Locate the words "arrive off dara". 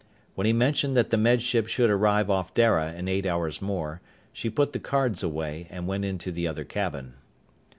1.91-2.91